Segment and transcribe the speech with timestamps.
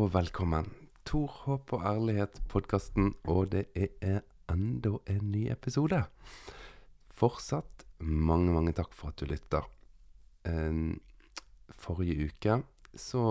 [0.00, 0.64] og velkommen.
[1.04, 5.98] Tor, håp og ærlighet-podkasten, og det er enda en ny episode.
[7.12, 9.66] Fortsatt mange, mange takk for at du lytter.
[11.82, 12.56] Forrige uke
[12.96, 13.24] så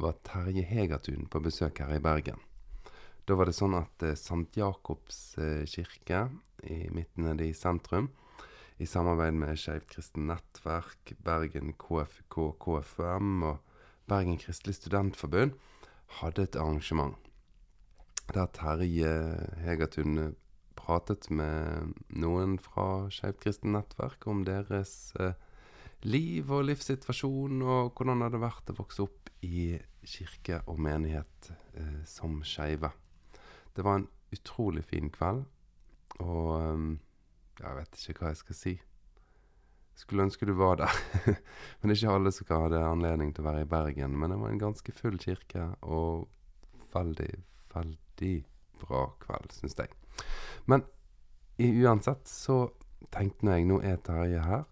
[0.00, 2.40] var Terje Hegertun på besøk her i Bergen.
[3.28, 4.48] Da var det sånn at eh, St.
[4.56, 6.24] Jakobs eh, kirke
[6.64, 8.08] i midten nede i sentrum,
[8.80, 13.60] i samarbeid med Skeivt kristent nettverk, Bergen KFK, KFUM og
[14.08, 15.54] Bergen kristelig studentforbund
[16.20, 17.16] hadde et arrangement
[18.32, 19.12] der Terje
[19.64, 20.34] Hegertun
[20.78, 25.34] pratet med noen fra Skeivt kristent nettverk om deres eh,
[26.02, 31.52] liv og livssituasjon, og hvordan det hadde vært å vokse opp i kirke og menighet
[31.78, 32.90] eh, som skeive.
[33.76, 35.44] Det var en utrolig fin kveld,
[36.20, 36.88] og um,
[37.60, 38.72] jeg vet ikke hva jeg skal si.
[39.98, 40.92] Skulle ønske du var der.
[41.26, 44.16] men det er ikke alle som hadde anledning til å være i Bergen.
[44.18, 46.28] Men det var en ganske full kirke, og
[46.94, 47.30] veldig,
[47.74, 48.34] veldig
[48.82, 49.92] bra kveld, syns jeg.
[50.66, 50.84] Men
[51.62, 52.64] uansett så
[53.12, 54.64] tenkte jeg nå er Terje her,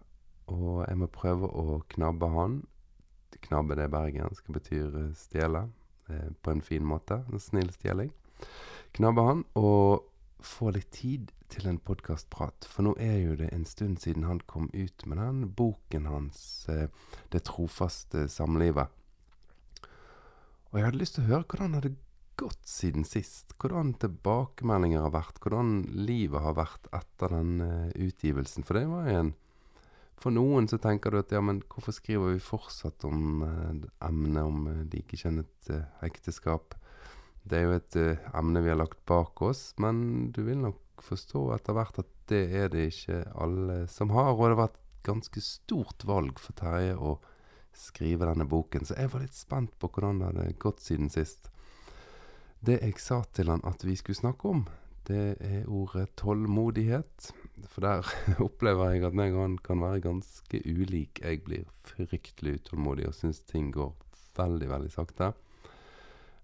[0.51, 2.61] og jeg må prøve å knabbe han.
[3.47, 5.67] Knabbe det bergensk betyr stjele,
[6.09, 7.23] eh, på en fin måte.
[7.31, 8.11] En snill stjeling.
[8.97, 10.10] Knabbe han og
[10.45, 12.65] få litt tid til en podkastprat.
[12.69, 16.67] For nå er jo det en stund siden han kom ut med den boken hans,
[16.69, 16.87] eh,
[17.29, 18.89] 'Det trofaste samlivet'.
[20.71, 21.95] Og jeg hadde lyst til å høre hvordan det hadde
[22.37, 23.53] gått siden sist.
[23.59, 25.39] Hvordan tilbakemeldinger har vært.
[25.43, 28.63] Hvordan livet har vært etter den uh, utgivelsen.
[28.63, 29.33] For det var jo en
[30.21, 34.43] For noen så tenker du at ja, men hvorfor skriver vi fortsatt om eh, emnet
[34.43, 35.71] om uh, likekjønnet
[36.05, 36.75] ekteskap?
[37.43, 41.01] Det er jo et uh, emne vi har lagt bak oss, men du vil nok
[41.01, 44.35] forstå etter hvert at det er det ikke alle som har.
[44.35, 47.17] Og det var et ganske stort valg for Terje å
[47.77, 51.49] skrive denne boken, så jeg var litt spent på hvordan det hadde gått siden sist.
[52.61, 54.65] Det jeg sa til han at vi skulle snakke om,
[55.09, 57.31] det er ordet tålmodighet.
[57.71, 58.05] For der
[58.45, 61.23] opplever jeg at meg og han kan være ganske ulik.
[61.23, 63.95] Jeg blir fryktelig utålmodig og syns ting går
[64.37, 65.31] veldig, veldig sakte.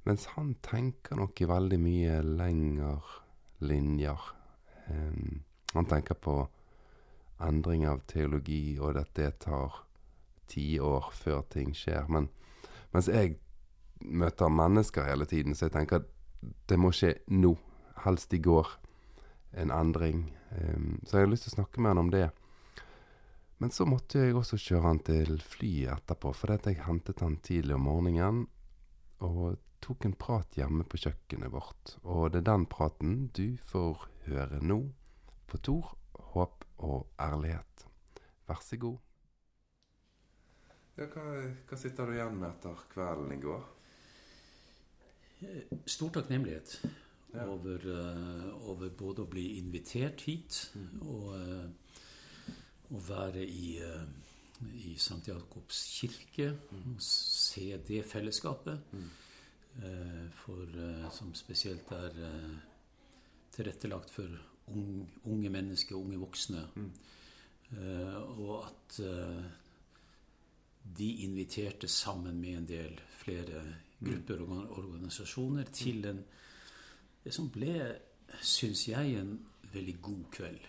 [0.08, 2.94] Mens han tenker nok i veldig mye lengre
[3.60, 4.22] linjer.
[4.88, 5.42] Um,
[5.74, 6.36] han tenker på
[7.44, 9.82] endring av teologi, og at det tar
[10.48, 12.08] tiår før ting skjer.
[12.08, 12.30] Men
[12.96, 13.36] mens jeg
[14.00, 16.10] møter mennesker hele tiden, så jeg tenker at
[16.72, 17.58] det må skje nå.
[18.06, 18.72] Helst i går.
[19.60, 20.30] En endring.
[20.56, 22.30] Um, så jeg har lyst til å snakke med han om det.
[23.60, 27.76] Men så måtte jeg også kjøre han til flyet etterpå, for jeg hentet han tidlig
[27.76, 28.46] om morgenen.
[29.26, 31.98] Og tok en prat hjemme på kjøkkenet vårt.
[32.04, 34.82] Og det er den praten du får høre nå
[35.48, 35.94] på Tor,
[36.34, 37.88] håp og ærlighet.
[38.48, 38.98] Vær så god.
[40.98, 41.24] Ja, hva,
[41.70, 43.66] hva sitter du igjen med etter kvelden i går?
[45.86, 46.80] Stor takknemlighet
[47.36, 47.44] ja.
[47.46, 51.04] over, uh, over, både å bli invitert hit mm.
[51.06, 52.56] og uh,
[52.98, 54.08] å være i, uh,
[54.82, 55.22] i St.
[55.28, 56.96] Jakobs kirke mm.
[56.96, 58.90] og se det fellesskapet.
[58.98, 59.10] Mm.
[59.84, 62.54] Eh, for, eh, som spesielt er eh,
[63.54, 64.40] tilrettelagt for
[65.26, 66.68] unge mennesker, og unge voksne.
[66.76, 66.92] Mm.
[68.40, 68.98] og at
[70.98, 73.64] de inviterte sammen med en del flere
[74.00, 76.22] grupper og organisasjoner til en
[77.24, 78.00] det som ble,
[78.42, 79.34] syns jeg, en
[79.74, 80.60] veldig god kveld.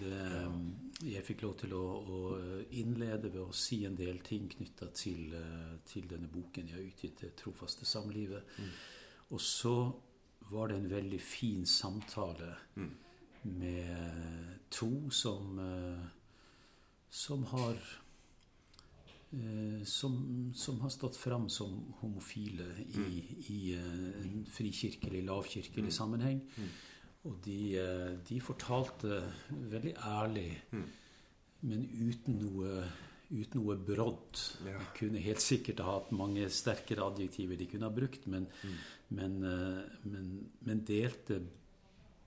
[0.00, 0.16] Det,
[1.06, 2.18] jeg fikk lov til å, å,
[2.76, 6.86] innlede ved å si en del ting knytta til, eh, til, denne boken jeg har
[6.86, 8.44] utgitt, 'Det trofaste samlivet'.
[8.58, 8.70] Mm.
[9.30, 9.76] Og så
[10.50, 12.90] var det en veldig fin samtale mm.
[13.42, 16.06] med to som, eh,
[17.10, 17.76] som har
[19.32, 23.12] eh, som, som, har stått fram som homofile i, mm.
[23.48, 25.90] i en frikirkelig, lavkirkelig mm.
[25.90, 26.42] sammenheng.
[26.56, 26.68] Mm.
[27.26, 29.20] Og de, eh, de fortalte
[29.72, 30.86] veldig ærlig, mm.
[31.66, 32.84] men uten noe,
[33.32, 34.42] uten noe brodd.
[34.66, 34.76] Ja.
[34.78, 38.76] De kunne helt sikkert ha hatt mange sterkere adjektiver de kunne ha brukt, men, mm.
[39.18, 39.80] men, eh,
[40.12, 40.28] men,
[40.68, 41.40] men, delte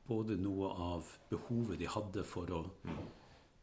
[0.09, 3.00] både noe av behovet de hadde for å mm.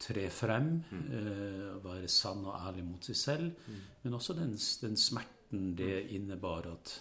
[0.07, 1.07] tre frem, mm.
[1.21, 3.83] eh, være sann og ærlig mot seg selv, mm.
[4.07, 4.57] men også den,
[4.87, 7.01] den smerten det innebar at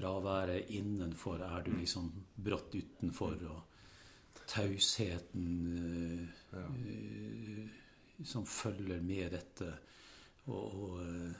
[0.00, 2.08] fra å være innenfor er du liksom
[2.40, 6.22] brått utenfor, og tausheten uh,
[6.56, 6.64] ja.
[6.64, 9.68] uh, som følger med dette.
[10.48, 11.32] Og, og, uh,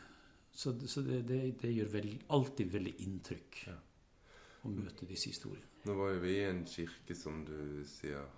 [0.52, 3.78] så, så det, det, det, gjør veld, alltid veldig inntrykk ja.
[4.66, 5.66] å møte disse historiene.
[5.88, 8.28] Nå var jo vi i en kirke, som du sier.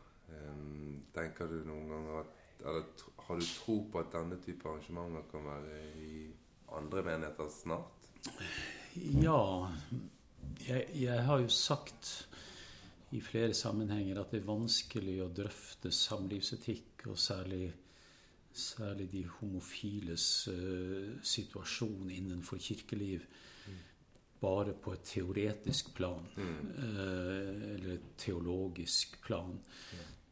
[1.12, 2.84] Tenker du noen ganger at eller
[3.26, 6.20] har du tro på at denne type arrangementer kan være i
[6.78, 8.06] andre menigheter snart?
[8.96, 9.70] Ja,
[10.66, 12.10] jeg, jeg har jo sagt
[13.12, 17.70] i flere sammenhenger at det er vanskelig å drøfte samlivsetikk, og særlig,
[18.52, 23.24] særlig de homofiles uh, situasjon innenfor kirkeliv,
[23.64, 23.80] mm.
[24.44, 26.28] bare på et teoretisk plan.
[26.36, 26.60] Mm.
[26.76, 29.56] Uh, eller et teologisk plan.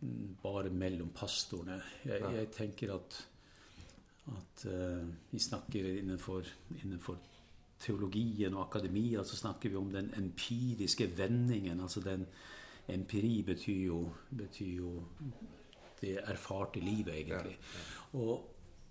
[0.05, 0.37] Mm.
[0.41, 1.81] Bare mellom pastorene.
[2.05, 3.21] Jeg, jeg tenker at,
[4.37, 6.49] at uh, vi snakker innenfor,
[6.81, 7.21] innenfor
[7.81, 11.81] teologien og akademia så snakker vi om den empiriske vendingen.
[11.81, 12.27] altså den
[12.91, 13.99] Empiri betyr jo,
[14.35, 15.03] betyr jo
[16.01, 17.59] det erfarte livet, egentlig.
[18.13, 18.33] Og,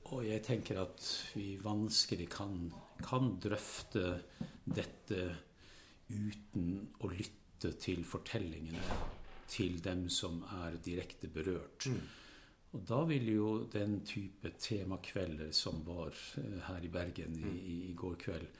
[0.06, 2.72] og, jeg tenker at vi vanskelig kan,
[3.04, 4.22] kan drøfte
[4.64, 5.26] dette
[6.10, 6.70] uten
[7.02, 9.02] å lytte til fortellingene
[9.50, 11.90] til dem som er direkte berørt.
[11.90, 12.02] Mm.
[12.78, 17.78] Og da vil jo den type temakvelder som var eh, her i Bergen i, i,
[17.90, 18.60] i går kveld,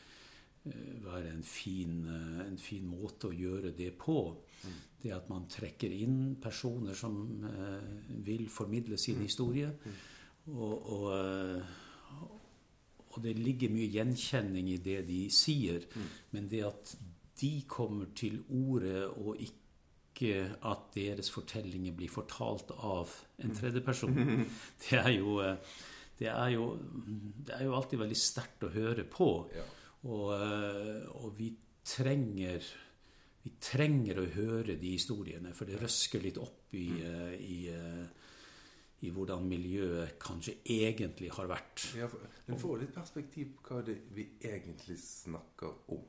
[0.64, 4.20] være en fin, eh, en fin, måte å gjøre det på.
[4.64, 4.80] Mm.
[5.02, 7.16] Det at man trekker inn personer som
[7.48, 9.24] eh, vil formidle sin mm.
[9.24, 9.70] historie.
[9.70, 10.02] Mm.
[10.56, 11.62] Og, og,
[13.10, 15.86] og, det ligger mye gjenkjenning i det de sier.
[16.32, 16.96] Men det at
[17.40, 24.18] de kommer til ordet, og ikke at deres fortellinger blir fortalt av en tredjeperson,
[24.84, 25.40] det er jo
[26.20, 26.74] det er jo,
[27.48, 29.30] det er jo alltid veldig sterkt å høre på.
[29.56, 29.64] Ja.
[30.08, 31.50] Og, eh, og vi
[31.84, 32.64] trenger
[33.44, 37.06] vi trenger å høre de historiene, for det røsker litt opp i, mm.
[37.08, 38.28] Eh, i, eh,
[39.08, 41.86] i hvordan miljøet kanskje egentlig har vært.
[41.96, 42.10] Ja,
[42.48, 46.04] En får litt perspektiv på hva det vi egentlig snakker om.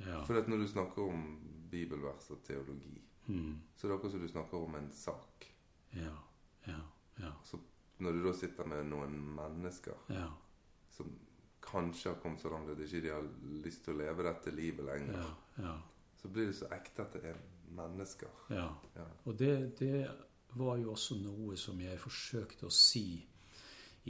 [0.00, 0.22] Ja.
[0.24, 1.26] For når du snakker om
[1.70, 2.96] bibelvers og teologi,
[3.26, 3.56] mm.
[3.76, 5.50] så er det akkurat som du snakker om en sak.
[5.92, 6.16] Ja,
[6.66, 6.80] ja,
[7.20, 7.34] ja.
[7.44, 7.60] Så
[8.00, 10.30] når du da sitter med noen mennesker ja.
[10.96, 11.12] som
[11.62, 13.26] kanskje har kommet så langt at de ikke har
[13.64, 15.74] lyst til å leve dette livet lenger, ja, ja.
[16.20, 17.40] så blir det så ekte at det er
[17.76, 18.44] mennesker.
[18.50, 18.68] Ja.
[18.96, 19.06] ja.
[19.24, 20.10] Og det, det,
[20.58, 23.20] var jo også noe som jeg forsøkte å si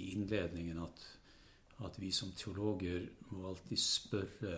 [0.00, 1.02] i innledningen, at,
[1.84, 3.04] at vi som teologer
[3.34, 4.54] må alltid spørre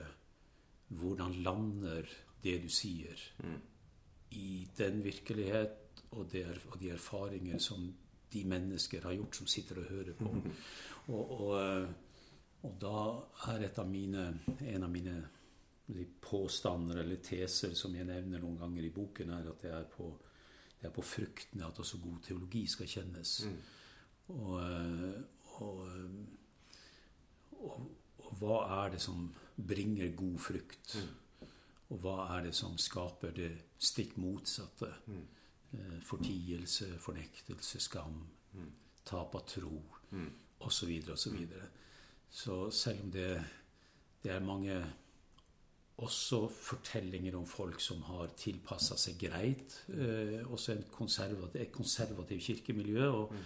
[0.93, 2.07] hvordan lander
[2.45, 3.59] det du sier, mm.
[4.39, 7.89] i den virkelighet og, der, og, de erfaringer som
[8.33, 10.31] de mennesker har gjort som sitter og hører på.
[10.39, 10.53] Mm.
[11.11, 11.89] Og, og eh,
[12.63, 12.99] og da
[13.53, 14.27] er av mine,
[14.61, 15.17] en av mine
[16.23, 20.09] påstander eller teser som jeg nevner noen ganger i boken, er at det er på,
[20.79, 23.35] det er på fruktene at også god teologi skal kjennes.
[23.47, 23.59] Mm.
[24.33, 24.55] Og,
[25.59, 25.83] og,
[27.59, 27.83] og,
[28.23, 29.27] og, hva er det som
[29.57, 30.97] bringer god frukt?
[31.03, 31.51] Mm.
[31.93, 33.51] Og hva er det som skaper det
[33.83, 34.89] stikk motsatte?
[35.11, 35.27] Mm.
[35.73, 38.23] Eh, fortielse, fornektelse, skam,
[38.55, 38.73] mm.
[39.09, 39.77] tap av tro
[40.63, 40.91] osv.
[41.13, 41.39] osv.
[42.33, 43.29] Så selv om det,
[44.25, 44.81] det er mange
[46.03, 49.77] også fortellinger om folk som har tilpassa seg greit.
[49.93, 53.09] Eh, også konservativ, et konservativt kirkemiljø.
[53.11, 53.43] Og, mm.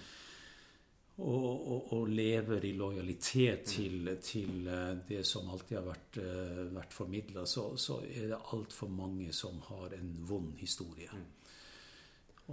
[1.18, 6.62] og, og, og, lever i lojalitet til, til, eh, det som alltid har vært, uh,
[6.76, 7.46] vært formidla.
[7.46, 11.10] Så, så, er det altfor mange som har en vond historie.
[11.12, 11.26] Mm.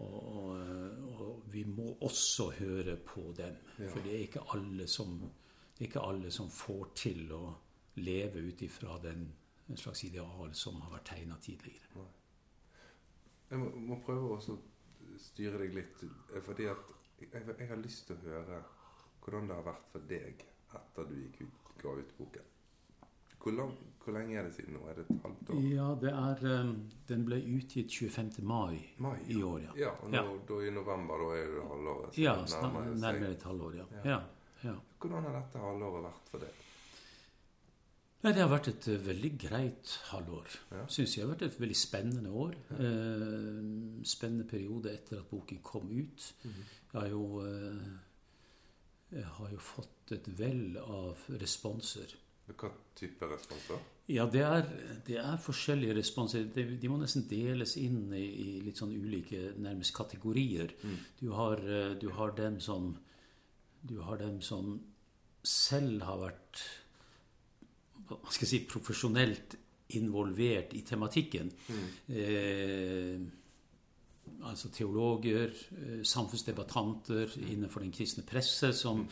[0.01, 0.57] Og,
[1.13, 3.55] og, vi må også høre på dem.
[3.77, 3.91] Ja.
[3.93, 5.19] For det er ikke alle som
[5.73, 7.43] det er ikke alle som får til å
[7.95, 9.31] leve ut ifra den
[9.75, 12.05] slags ideal som har vært tegna tidligere.
[13.49, 14.57] Jeg må, må prøve å
[15.21, 16.05] styre deg litt,
[16.45, 18.63] fordi at jeg, jeg, har lyst til å høre
[19.23, 22.49] hvordan det har vært for deg etter du gikk ut, ga ut boken.
[23.43, 24.85] Hvor, lang, hvor, lenge er det siden nå?
[24.87, 25.63] Er det et halvt år?
[25.67, 26.69] Ja, det er, um,
[27.09, 28.29] Den ble utgitt 25.
[28.47, 29.25] mai, mai ja.
[29.35, 29.73] i år, ja.
[29.81, 30.37] ja og nå, ja.
[30.47, 32.21] Da, I november da er det halvåret?
[32.23, 33.89] Ja, nærmere, nærmere et halvår, ja.
[34.07, 34.21] ja.
[34.63, 34.75] Ja.
[34.99, 36.61] Hvordan har dette halvåret vært for deg?
[38.23, 40.55] Nei, Det har vært et uh, veldig greit halvår.
[40.71, 40.85] Ja.
[40.87, 42.55] Syns jeg har vært et veldig spennende år.
[42.71, 42.79] Ja.
[42.79, 46.33] Uh, spennende periode etter at boken kom ut.
[46.43, 46.73] Mm -hmm.
[46.93, 47.93] Jeg har jo uh,
[49.11, 52.15] jeg har jo fått et vell av responser.
[52.47, 53.77] Hva type responser?
[54.07, 54.63] Ja, det er,
[55.07, 56.43] det er forskjellige responser.
[56.55, 60.73] De, de, må nesten deles inn i, i, litt sånn ulike nærmest kategorier.
[60.83, 60.97] Mm.
[61.19, 61.61] Du, har,
[62.01, 62.97] du har dem som
[63.83, 64.77] du har dem som
[65.43, 66.63] selv har vært
[68.07, 69.55] hva skal jeg si, profesjonelt
[69.97, 71.49] involvert i tematikken.
[71.69, 71.87] Mm.
[72.19, 73.17] Eh,
[74.47, 77.47] altså teologer, eh, samfunnsdebattanter mm.
[77.55, 79.09] innenfor den kristne presse, som mm.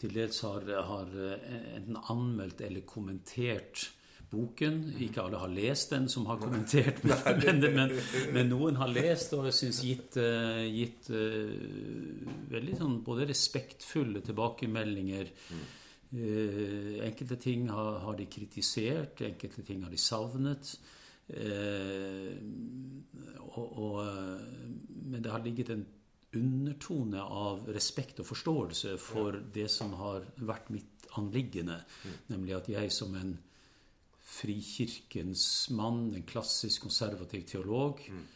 [0.00, 3.90] til dels har, har eh, enten anmeldt eller kommentert
[4.30, 4.78] boken.
[5.02, 7.94] Ikke alle har lest den som har kommentert, men, men,
[8.34, 14.24] men, noen har lest og jeg syns gitt, uh, gitt uh, veldig sånn både respektfulle
[14.26, 15.34] tilbakemeldinger.
[16.10, 20.74] Uh, enkelte ting har, har, de kritisert, enkelte ting har de savnet.
[21.30, 22.34] Uh,
[23.50, 23.96] og, og,
[25.10, 25.86] men det har ligget en
[26.36, 31.80] undertone av respekt og forståelse for det som har vært mitt anliggende.
[32.04, 32.18] Mm.
[32.34, 33.32] Nemlig at jeg som en
[34.30, 38.26] frikirkens mann, en klassisk konservativ teolog, mm.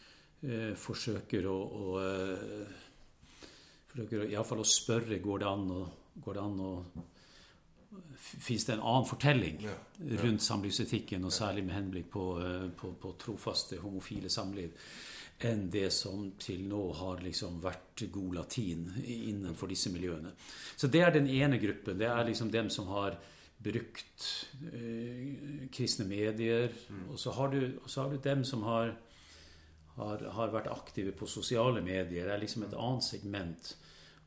[0.49, 2.81] eh, forsøker å, å eh,
[3.95, 5.81] Forsøker iallfall å spørre går det an å,
[6.19, 6.71] går det an å
[8.19, 9.71] Fins det en annen fortelling ja,
[10.01, 10.17] ja.
[10.19, 14.73] rundt samlivsetikken, og særlig med henblikk på, eh, på, på trofaste homofile samliv?
[15.43, 20.31] enn det som til nå har liksom vært god latin innenfor disse miljøene.
[20.75, 21.97] Så det er den ene gruppen.
[21.99, 23.17] Det er liksom dem som har
[23.65, 24.27] brukt
[24.71, 26.69] eh, kristne medier.
[26.89, 27.09] Mm.
[27.09, 28.93] Og, så har du, og så har du dem som har,
[29.97, 32.25] har, har, vært aktive på sosiale medier.
[32.25, 33.75] Det er liksom et annet segment.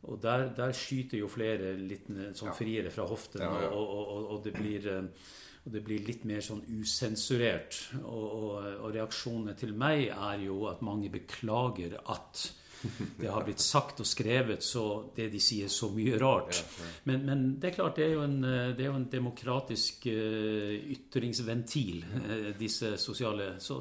[0.09, 2.07] Og der, der skyter jo flere litt
[2.39, 3.71] sånn friere fra hoften, ja, ja.
[3.75, 5.29] Og, og, og, det blir eh,
[5.69, 7.77] og det blir litt mer sånn usensurert.
[8.01, 12.47] Og, reaksjonene til meg er jo at mange beklager at
[13.21, 14.85] det har blitt sagt og skrevet så
[15.17, 16.61] det de sier, så mye rart.
[17.09, 20.75] Men, men det er klart, det er jo en, det er jo en demokratisk uh,
[20.95, 23.81] ytringsventil, uh, disse sosiale så,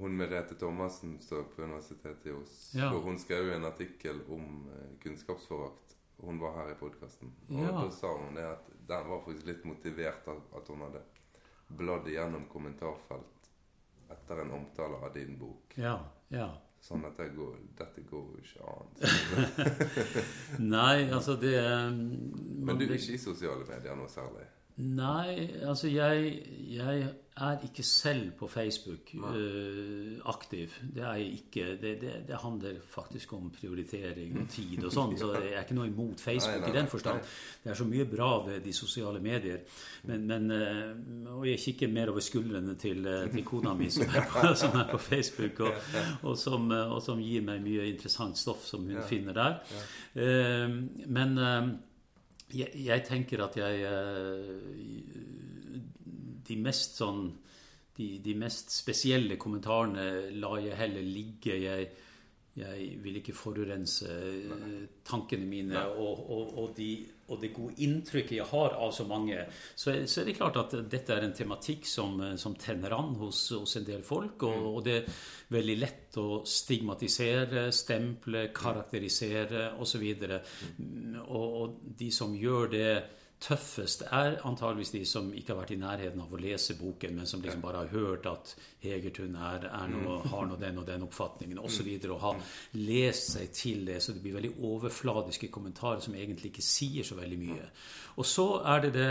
[0.00, 2.80] Hun Merete Thomassen står på Universitetet i Oslo.
[2.80, 2.92] Ja.
[3.06, 4.66] Hun skrev jo en artikkel om
[5.02, 5.96] kunnskapsforakt.
[6.16, 7.32] Hun var her i podkasten.
[7.48, 7.72] Og ja.
[7.76, 11.02] da sa hun det at den var faktisk litt motivert av at hun hadde
[11.68, 13.50] bladd igjennom kommentarfelt
[14.10, 15.74] etter en omtale av din bok.
[15.74, 16.48] Ja, ja.
[16.86, 18.92] Sånn at det går, dette går jo ikke an.
[20.76, 21.56] Nei, altså det
[21.90, 24.46] Men du er ikke i sosiale medier noe særlig?
[24.76, 26.34] Nei, altså jeg,
[26.68, 27.06] jeg
[27.36, 30.68] er ikke selv på Facebook uh, aktiv.
[30.94, 31.64] Det er jeg ikke.
[31.80, 35.14] Det, det, det, handler faktisk om prioritering og tid og sånn.
[35.20, 37.32] Så jeg er ikke noe imot Facebook nei, nei, i den forstand.
[37.64, 39.64] Det er så mye bra ved de sosiale medier.
[40.12, 44.12] Men, men uh, Og jeg kikker mer over skuldrene til, uh, til kona mi, som
[44.12, 45.82] er på, som er på Facebook, og,
[46.22, 49.60] og, som, og, som, gir meg mye interessant stoff som hun finner der.
[51.08, 51.38] men
[52.54, 54.50] jeg, jeg, tenker at jeg eh,
[56.46, 57.26] De mest sånn
[57.96, 61.54] de, de, mest spesielle kommentarene lar jeg heller ligge.
[61.56, 61.86] Jeg,
[62.60, 66.90] jeg vil ikke forurense eh, tankene mine og, og, og, de,
[67.26, 69.42] og, det gode inntrykket jeg har av så mange.
[69.74, 73.48] Så, så, er det klart at dette er en tematikk som, som tenner an hos,
[73.56, 74.46] hos, en del folk.
[74.48, 74.70] Og, mm.
[74.72, 75.20] og, det er
[75.56, 80.06] veldig lett å stigmatisere, stemple, karakterisere osv.
[80.06, 80.34] Og,
[81.26, 82.90] Og, og de som gjør det
[83.42, 87.28] tøffest er antageligvis de som ikke har vært i nærheten av å lese boken, men
[87.28, 90.28] som liksom bare har hørt at Hegertun er, er noe, mm.
[90.32, 91.90] har nå den og den oppfatningen osv.
[91.92, 92.44] Og, så og har mm.
[92.88, 94.00] lest seg til det.
[94.02, 97.70] Så det blir veldig overfladiske kommentarer som egentlig ikke sier så veldig mye.
[98.16, 99.10] Og så er det det,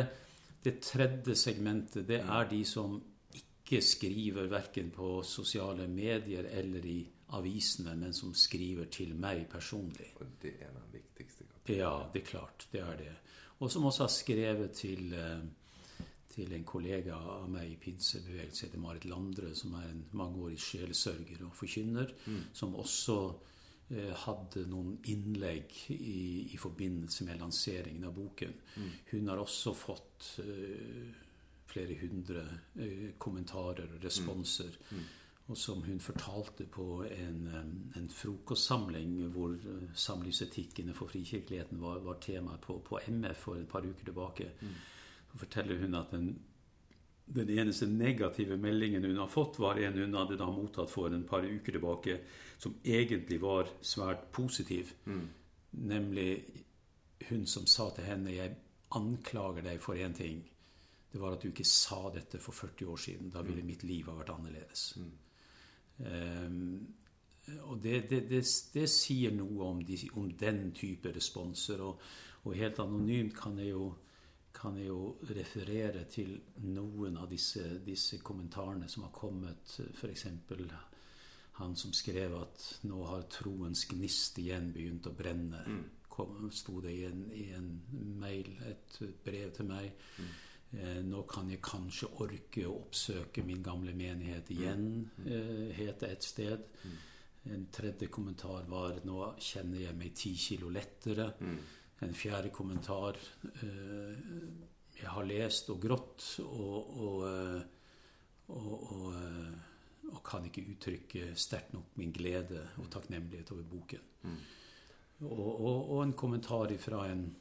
[0.66, 2.08] det tredje segmentet.
[2.10, 2.98] Det er de som
[3.36, 7.00] ikke skriver verken på sosiale medier eller i
[7.38, 10.12] avisene, men som skriver til meg personlig.
[10.20, 11.46] Og det er den viktigste?
[11.70, 12.68] Ja, det er klart.
[12.72, 13.14] Det er det.
[13.60, 18.82] Og som også har skrevet til, eh, til en kollega av meg i pinsebevegelsen, heter
[18.84, 22.42] Marit Landre, som er en mangeårig sjelesørger og forkynner, mm.
[22.54, 23.18] som også
[23.92, 28.54] eh, hadde noen innlegg i, i, forbindelse med lanseringen av boken.
[28.76, 28.90] Mm.
[29.12, 31.14] Hun har også fått eh,
[31.72, 32.44] flere hundre
[32.76, 34.76] eh, kommentarer og responser.
[34.90, 34.98] Mm.
[34.98, 35.14] mm.
[35.46, 37.44] Og som hun fortalte på en,
[37.96, 43.70] en frokostsamling hvor eh, samlivsetikkene for frikirkeligheten var, var tema på, på, MF for et
[43.70, 44.50] par uker tilbake.
[44.62, 44.74] Mm.
[45.32, 46.32] Så forteller hun at den,
[47.26, 51.28] den, eneste negative meldingen hun har fått, var en hun hadde da mottatt for en
[51.30, 52.18] par uker tilbake,
[52.58, 54.96] som egentlig var svært positiv.
[55.06, 55.28] Mm.
[55.86, 56.30] Nemlig
[57.30, 58.56] hun som sa til henne 'Jeg
[58.92, 60.42] anklager deg for én ting'.
[61.12, 63.30] Det var at du ikke sa dette for 40 år siden.
[63.30, 63.68] Da ville mm.
[63.68, 64.98] mitt liv ha vært annerledes.
[64.98, 65.12] Mm.
[66.00, 66.96] Um,
[67.70, 68.42] og det, det, det,
[68.74, 71.84] det, sier noe om, de, om, den type responser.
[71.86, 72.02] Og,
[72.46, 73.92] og helt anonymt kan jeg, jo,
[74.56, 76.36] kan jeg, jo, referere til
[76.66, 79.78] noen av disse, disse kommentarene som har kommet.
[79.94, 80.28] F.eks.
[81.60, 85.68] han som skrev at 'nå har troens gnist igjen begynt å brenne'.
[85.68, 85.86] Mm.
[86.16, 87.70] Kom, sto det i en, i en
[88.20, 89.92] mail, et brev til meg.
[90.18, 90.30] Mm.
[90.74, 95.28] Eh, nå kan jeg kanskje orke å oppsøke min gamle menighet igjen, mm.
[95.28, 96.66] eh, het det et sted.
[96.84, 96.96] Mm.
[97.56, 101.34] En tredje kommentar var 'nå kjenner jeg meg ti kilo lettere'.
[101.40, 101.60] Mm.
[102.02, 103.16] En fjerde kommentar
[103.62, 104.18] eh,
[104.96, 107.64] 'jeg har lest og grått og, og,
[108.48, 109.14] og,
[110.12, 114.12] og kan ikke uttrykke sterkt nok min glede og takknemlighet over boken'.
[115.22, 117.36] Og, og, en kommentar fra en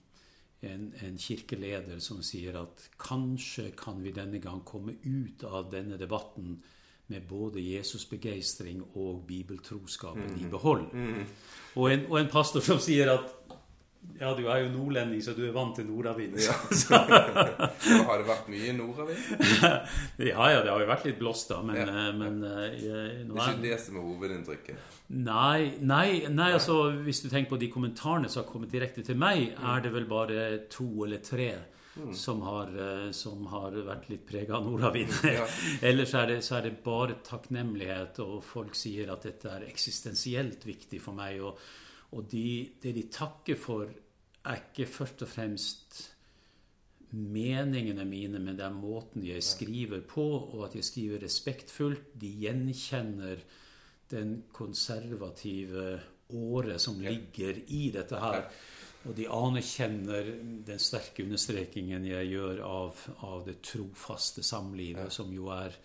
[0.68, 5.98] en, en, kirkeleder som sier at kanskje kan vi denne gang komme ut av denne
[6.00, 6.56] debatten
[7.12, 10.40] med både Jesusbegeistring og bibeltroskapen mm.
[10.40, 10.86] i behold.
[10.92, 11.24] Mm.
[11.74, 13.34] Og, en, og en pastor som sier at
[14.20, 16.36] ja, du er jo nordlending, så du er vant til nordavind.
[16.38, 16.54] Ja.
[18.08, 19.42] har det vært mye nordavind?
[20.30, 21.58] ja, ja, det har jo vært litt blåst, da.
[21.66, 21.88] Men, ja.
[21.90, 24.96] Eh, men uh, Det er ikke det som er hovedinntrykket?
[25.18, 29.18] Nei, nei, nei, altså hvis du tenker på de kommentarene som har kommet direkte til
[29.18, 29.68] meg, mm.
[29.74, 31.50] er det vel bare to eller tre
[31.98, 32.14] mm.
[32.16, 32.70] som, har,
[33.18, 35.22] som, har, vært litt prega av nordavind.
[35.36, 35.48] Ja.
[35.84, 40.64] Ellers er det, så er det bare takknemlighet, og folk sier at dette er eksistensielt
[40.70, 41.42] viktig for meg.
[41.42, 41.58] og
[42.14, 43.90] og de, det de takker for,
[44.44, 46.00] er ikke først og fremst
[47.14, 52.14] meningene mine, men det er måten jeg skriver på, og at jeg skriver respektfullt.
[52.20, 53.42] De gjenkjenner
[54.10, 56.00] den konservative
[56.34, 58.48] året som ligger i dette her.
[59.04, 60.30] Og de anerkjenner
[60.64, 65.76] den sterke understrekingen jeg gjør av, av det trofaste samlivet, som jo er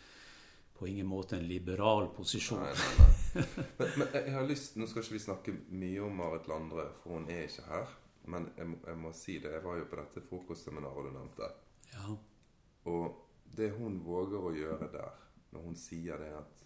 [0.80, 2.60] på ingen måte en liberal posisjon.
[2.64, 3.16] Nei, nei, nei.
[3.78, 7.14] Men, men, jeg har lyst, Nå skal ikke vi snakke mye om Marit Landre, for
[7.14, 7.92] hun er ikke her.
[8.34, 9.52] Men jeg, jeg må si det.
[9.54, 11.50] Jeg var jo på dette frokostseminaret du nevnte.
[11.92, 12.16] Ja.
[12.90, 13.20] Og
[13.58, 15.22] det hun våger å gjøre der,
[15.54, 16.66] når hun sier det at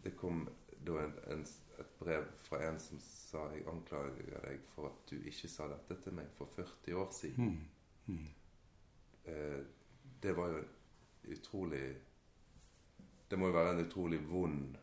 [0.00, 0.46] Det kom
[0.80, 1.42] da en, en,
[1.78, 5.98] et brev fra en som sa jeg anklager deg for at du ikke sa dette
[6.00, 7.50] til meg for 40 år siden.
[8.06, 8.14] Mm.
[8.14, 8.30] Mm.
[9.28, 9.58] Eh,
[10.22, 10.62] det var jo
[11.34, 11.84] utrolig
[13.30, 14.78] det må jo være en utrolig vond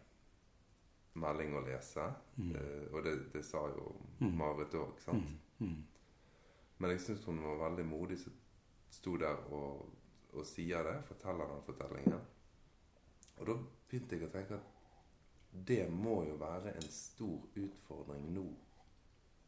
[1.20, 2.06] melding å lese.
[2.38, 2.52] Mm.
[2.56, 4.34] Uh, og det, det, sa jo mm.
[4.38, 5.36] Marit òg, sant?
[5.60, 5.68] Mm.
[5.68, 5.86] mm.
[6.78, 8.36] Men jeg syns hun var veldig modig som
[8.94, 9.88] sto der og,
[10.34, 12.26] og sier det, forteller den fortellingen.
[13.38, 13.56] Og da
[13.90, 14.74] begynte jeg å tenke at
[15.68, 18.46] det må jo være en stor utfordring nå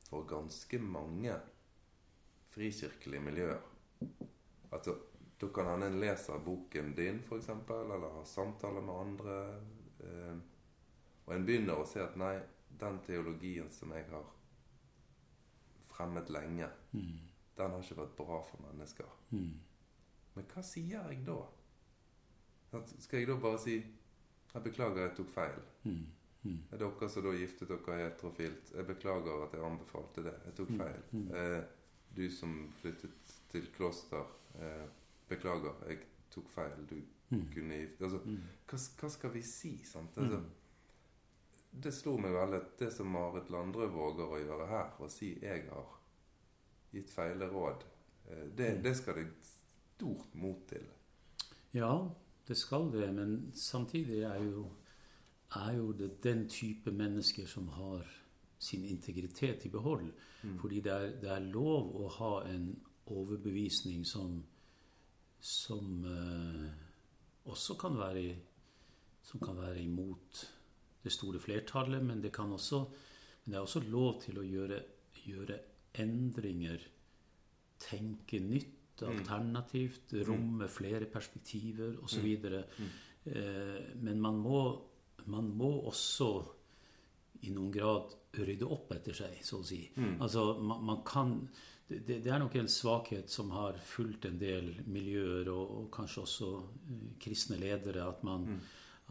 [0.10, 1.36] for ganske mange
[2.50, 3.62] frikirkelige miljøer.
[4.74, 4.96] Altså
[5.40, 9.36] da kan han en leser boken din, f.eks., eller ha samtaler med andre.
[10.00, 10.36] Eh,
[11.26, 12.34] og en begynner å se at nei,
[12.80, 14.28] den teologien som jeg har
[15.94, 17.16] fremmet lenge, mm.
[17.56, 19.16] den har ikke vært bra for mennesker.
[19.32, 19.56] Mm.
[20.36, 21.40] Men hva sier jeg da?
[23.00, 23.80] Skal jeg da bare si
[24.50, 25.60] jeg beklager, jeg tok feil.
[25.84, 26.06] Mm.
[26.44, 26.62] Mm.
[26.72, 30.38] Er dere som da giftet dere heterofilt, jeg beklager at jeg anbefalte det.
[30.48, 30.80] Jeg tok mm.
[30.80, 31.04] feil.
[31.12, 31.28] Mm.
[31.42, 31.60] Eh,
[32.16, 34.32] du som flyttet til kloster.
[34.56, 34.88] Eh,
[35.30, 36.00] Beklager, jeg
[36.34, 36.86] tok feil.
[36.90, 36.96] Du
[37.30, 37.46] mm.
[37.54, 38.40] kunne gift altså, mm.
[38.70, 39.76] hva, hva, skal vi si?
[39.86, 40.18] sant?
[40.18, 40.56] Altså, mm.
[41.84, 45.36] Det slo meg veldig at det som Marit Landrø våger å gjøre her, å si
[45.38, 45.92] 'jeg har
[46.92, 47.86] gitt feile råd',
[48.30, 48.84] eh, det, mm.
[48.84, 50.88] det skal det stort mot til.
[51.74, 52.10] Ja,
[52.48, 53.14] det skal det.
[53.14, 54.72] Men samtidig er jo,
[55.56, 58.08] er jo det den type mennesker som har
[58.60, 60.12] sin integritet i behold.
[60.44, 60.60] Mm.
[60.60, 64.44] Fordi det er, det er, lov å ha en overbevisning som
[65.40, 66.70] som eh,
[67.50, 68.36] også kan være,
[69.24, 70.44] som kan være imot
[71.04, 72.04] det store flertallet.
[72.04, 72.84] Men det, også,
[73.44, 74.82] men det er også lov til å gjøre,
[75.24, 75.60] gjøre
[76.00, 76.84] endringer,
[77.80, 79.10] tenke nytt, mm.
[79.14, 80.24] alternativt, mm.
[80.28, 82.30] romme flere perspektiver osv.
[82.44, 82.94] Mm.
[83.26, 84.64] Eh, men man må,
[85.32, 86.32] man må også
[87.48, 89.86] i noen grad rydde opp etter seg, så å si.
[89.96, 90.18] Mm.
[90.20, 91.36] Altså, man, man kan
[91.90, 96.22] det, det, er nok en svakhet som har fulgt en del miljøer, og, og kanskje
[96.22, 98.60] også uh, kristne ledere, at man, mm.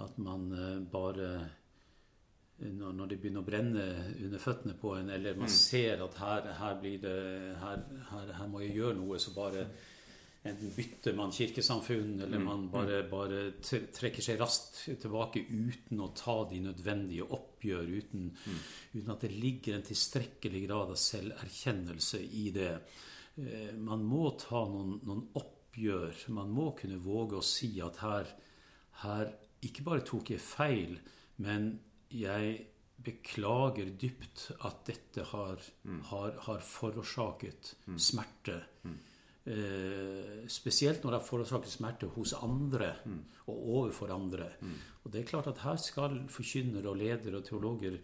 [0.05, 1.31] at man uh, bare
[2.59, 3.85] når, når, det begynner å brenne
[4.25, 5.55] under føttene på en, eller man mm.
[5.55, 7.19] ser at her, her, blir det,
[7.62, 9.69] her, her, her, må jeg gjøre noe, så bare
[10.51, 12.47] enten bytter man kirkesamfunn, eller mm.
[12.47, 13.11] man bare, mm.
[13.11, 13.43] bare
[13.95, 18.63] trekker seg raskt tilbake uten å ta de nødvendige oppgjør, uten, mm.
[18.97, 22.73] uten at det ligger en tilstrekkelig grad av selverkjennelse i det.
[23.39, 26.25] Eh, man må ta noen, noen oppgjør.
[26.37, 28.33] Man må kunne våge å si at her,
[29.05, 29.31] her
[29.65, 30.99] ikke bare tok jeg feil,
[31.45, 31.73] men
[32.15, 32.59] jeg
[33.05, 36.01] beklager dypt at dette har, mm.
[36.11, 37.99] har, har forårsaket mm.
[38.03, 38.59] smerte.
[38.85, 38.99] Mm.
[39.46, 43.20] Eh, spesielt når det forårsaker smerte hos andre mm.
[43.46, 44.51] og overfor andre.
[44.61, 44.74] Mm.
[45.05, 47.96] Og det er klart at Her skal forkynnere og ledere og teologer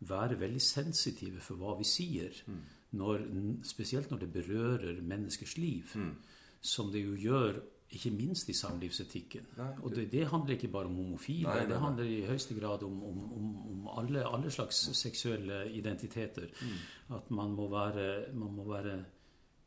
[0.00, 2.32] være veldig sensitive for hva vi sier.
[2.46, 2.60] Mm.
[2.98, 3.24] Når,
[3.68, 5.92] spesielt når det berører menneskers liv.
[5.94, 6.14] Mm.
[6.60, 7.60] Som det jo gjør
[7.90, 9.44] ikke minst i samlivsetikken.
[9.56, 11.48] Nei, og det, det, handler ikke bare om homofile.
[11.48, 15.62] Nei, nei, det handler i høyeste grad om, om, om, om alle, alle, slags seksuelle
[15.72, 16.48] identiteter.
[16.60, 17.14] Mm.
[17.16, 18.98] At man må være, man må være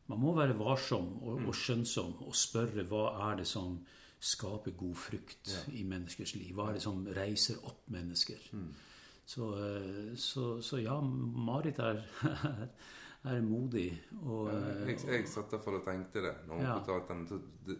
[0.07, 3.77] man må være varsom og, og, skjønnsom og spørre hva er det som
[4.21, 5.61] skaper god frukt ja.
[5.79, 6.53] i menneskers liv.
[6.55, 8.41] Hva er det som reiser opp mennesker?
[8.53, 8.71] Mm.
[9.25, 12.03] Så, eh, så, så ja, Marit er,
[13.31, 13.87] er modig.
[14.21, 14.51] Og,
[14.87, 16.77] jeg, jeg satt derfor og tenkte det når hun Ja.
[16.79, 17.27] fortalte den.
[17.27, 17.79] Så det,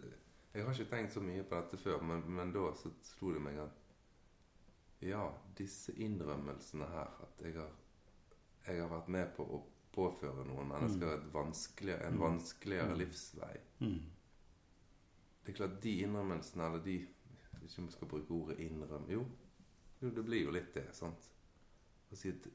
[0.54, 3.42] jeg har ikke tenkt så mye på dette før, men, men da så slo det
[3.44, 3.78] meg at
[5.02, 5.22] ja,
[5.58, 7.70] disse innrømmelsene her At jeg har,
[8.66, 13.56] jeg har vært med på å påføre noen mennesker et vanskelig, en vanskeligere livsvei.
[13.80, 14.00] mm,
[15.44, 17.08] Det er klart, de innrømmelsene, eller de
[17.62, 19.26] Hvis jeg skal bruke ordet innrømme Jo,
[20.02, 21.28] jo det blir jo litt det, sant?
[22.12, 22.48] Å si at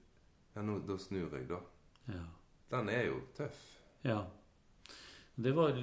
[0.56, 1.60] Ja, nå, da snur jeg, da.
[2.08, 2.24] ja.
[2.72, 3.80] Den er jo tøff.
[4.04, 4.26] Ja.
[5.40, 5.76] Det var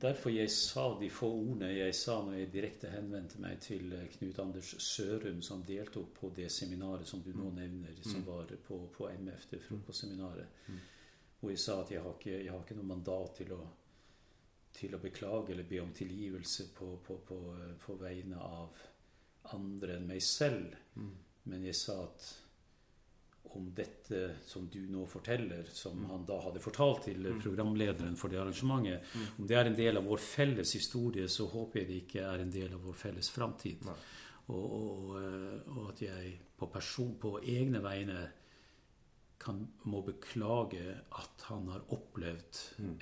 [0.00, 4.04] derfor jeg sa de få ordene jeg sa når jeg direkte henvendte meg til eh,
[4.14, 8.78] Knut Anders Sørum, som deltok på det seminaret som du nå nevner, som var på,
[8.94, 10.62] på MF, det frokostseminaret.
[11.40, 13.60] Hvor jeg sa at jeg har ikke, jeg har ikke noe mandat til å,
[14.78, 18.86] til å beklage eller be om tilgivelse på, på, på, eh, på vegne av
[19.56, 20.78] andre enn meg selv.
[21.50, 22.30] Men jeg sa at
[23.54, 28.40] om dette som du nå forteller, som han da hadde fortalt til programlederen for det
[28.42, 32.26] arrangementet, om det er en del av vår felles historie, så håper jeg det ikke
[32.26, 33.86] er en del av vår felles framtid.
[34.46, 38.20] Og, og, eh, og at jeg på, person, på egne vegne
[39.42, 39.58] kan,
[39.90, 40.84] må beklage
[41.18, 42.60] at han har opplevd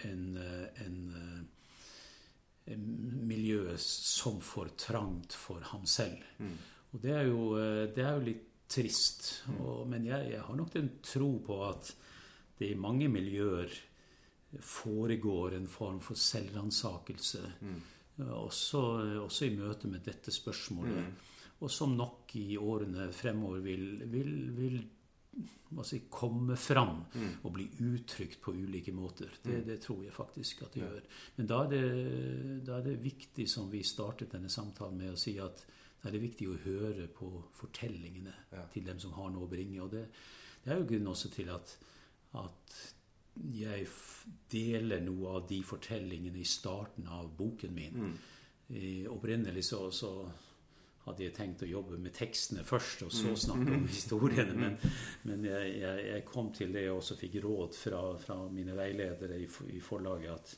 [0.09, 2.89] en, eh, en, eh, en
[3.29, 6.25] miljø som for trangt for ham selv.
[6.95, 7.45] Og det er jo,
[7.93, 9.45] det er jo litt trist.
[9.59, 11.91] Og, men jeg, jeg har nok den tro på at
[12.59, 13.73] det i mange miljøer
[14.63, 17.43] foregår en form for selvransakelse.
[18.25, 18.81] Også,
[19.25, 21.31] også i møte med dette spørsmålet.
[21.65, 24.79] Og som nok i årene fremover vil, vil, vil
[25.87, 27.01] si, komme fram
[27.43, 29.33] og bli uttrykt på ulike måter.
[29.43, 31.09] Det, det tror jeg faktisk at det gjør.
[31.39, 31.87] Men da er det,
[32.67, 35.65] da er det viktig, som vi startet denne samtalen med å si, at
[36.05, 38.67] da er det viktig å høre på fortellingene Ja.
[38.75, 39.81] til dem som har noe å bringe.
[39.81, 40.05] Og det,
[40.65, 41.73] det er jo grunnen også til at,
[42.37, 42.75] at
[43.41, 43.87] jeg
[44.53, 48.13] deler noe av de fortellingene i starten av boken min.
[48.69, 50.11] Eh, opprinnelig så, så
[51.07, 54.55] hadde jeg tenkt å jobbe med tekstene først, og så snakke om historiene.
[54.61, 54.77] Men,
[55.25, 59.41] men jeg, jeg, jeg kom til det og også fikk råd fra, fra mine veiledere
[59.41, 60.57] i, i forlaget at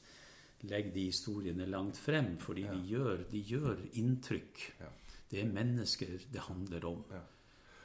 [0.67, 4.63] legg de historiene langt frem, fordi de, gjør, de gjør inntrykk.
[4.81, 4.93] Ja.
[5.31, 7.03] Det er mennesker det handler om.
[7.11, 7.23] Ja.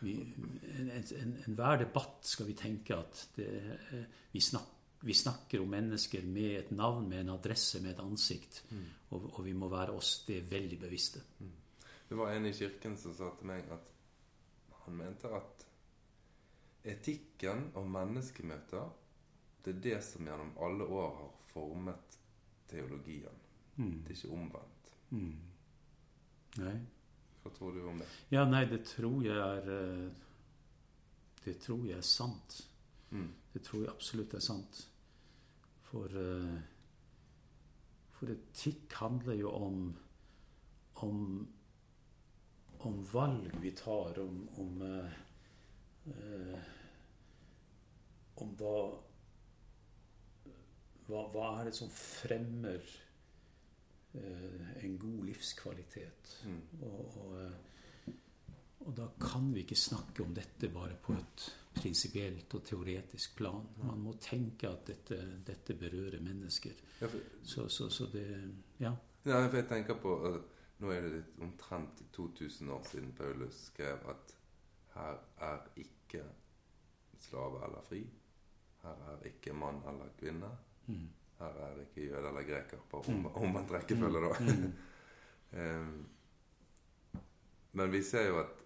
[0.02, 0.16] Vi,
[0.80, 3.48] en, en, enhver debatt skal vi tenke at det,
[4.32, 4.70] vi, snak,
[5.06, 8.64] vi snakker om mennesker med et navn, med en adresse, med et ansikt.
[9.10, 11.22] Og, og vi må være oss det veldig bevisste.
[12.10, 13.92] Det var en i kirken som sa til meg at
[14.84, 15.68] han mente at
[16.92, 18.90] etikken og menneskemøter
[19.62, 22.18] det er det som gjennom alle år har formet
[22.72, 23.38] teologien.
[24.06, 24.90] Det er ikke omvendt.
[26.58, 26.80] Nei.
[27.42, 28.08] Hva tror du om det?
[28.34, 30.12] Ja, nei, det tror jeg er eh,
[31.46, 32.62] Det tror jeg er sant.
[33.10, 33.32] Mm.
[33.54, 34.84] Det tror jeg absolutt er sant.
[35.90, 36.60] For eh,
[38.20, 39.84] For etikk handler jo om
[41.02, 41.48] om,
[42.78, 45.16] om valg vi tar, om, om eh,
[46.14, 46.68] eh,
[48.42, 48.76] Om hva,
[51.08, 52.86] hva Hva er det som fremmer
[54.14, 56.40] en god livskvalitet?
[56.46, 56.62] Mm.
[56.82, 58.14] Og, og, eh,
[58.80, 61.46] og da kan vi ikke snakke om dette bare på et
[61.76, 63.68] prinsipielt og teoretisk plan.
[63.84, 66.74] Man må tenke at dette, dette berører mennesker.
[67.02, 68.26] Ja, for, Så, så, så det
[68.80, 68.94] Ja.
[69.26, 70.42] ja, for jeg tenker på uh,
[70.82, 74.32] Nå er det omtrent 2000 år siden Paulus skrev at
[74.96, 76.24] her er ikke
[77.20, 78.00] slave eller fri.
[78.82, 80.50] Her er ikke mann eller kvinne.
[80.88, 81.10] Mm.
[81.42, 84.58] Her er det ikke jøde eller greker på om, omvendt rekkefølge, da.
[85.62, 85.94] Em,
[87.78, 88.62] men vi ser jo at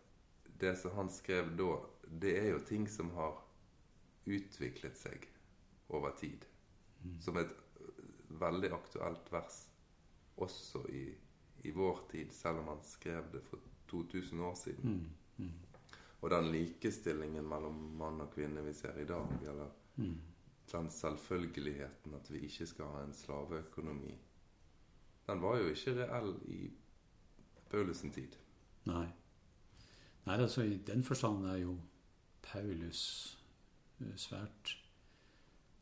[0.60, 1.76] det som han skrev da,
[2.22, 3.40] det er jo ting som har
[4.26, 5.28] utviklet seg
[5.94, 6.46] over tid.
[7.22, 9.60] Som et øh, veldig aktuelt vers
[10.42, 11.06] også i,
[11.64, 13.62] i vår tid, selv om han skrev det for
[13.92, 14.96] 2000 år siden.
[15.38, 15.52] Mm.
[16.22, 20.18] Og den likestillingen mellom mann og kvinne vi ser i dag, eller Mm.
[20.72, 24.14] Den selvfølgeligheten at vi ikke skal ha en slaveøkonomi,
[25.28, 26.72] den var jo ikke reell i
[27.72, 28.36] Paulus' tid.
[28.86, 29.08] Nei.
[30.26, 31.78] Nei, altså I den forstand er jo
[32.46, 33.02] Paulus
[34.02, 34.76] eh, svært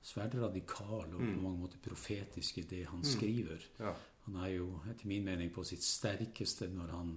[0.04, 3.64] svært radikal og på mange måter profetisk i det han skriver.
[3.80, 3.94] Ja.
[4.26, 7.14] Han er jo etter min mening på sitt sterkeste når han,